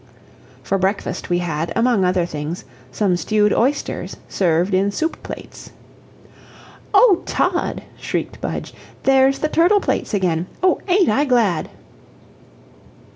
For 0.63 0.79
breakfast 0.79 1.29
we 1.29 1.37
had, 1.37 1.71
among 1.75 2.03
other 2.03 2.25
things, 2.25 2.65
some 2.91 3.15
stewed 3.15 3.53
oysters 3.53 4.17
served 4.27 4.73
in 4.73 4.89
soup 4.91 5.21
plates. 5.21 5.69
"O 6.91 7.21
Todd," 7.27 7.83
shrieked 7.99 8.41
Budge, 8.41 8.73
"there's 9.03 9.37
the 9.37 9.47
turtle 9.47 9.79
plates 9.79 10.15
again 10.15 10.47
oh, 10.63 10.81
AIN'T 10.87 11.09
I 11.09 11.25
glad!" 11.25 11.69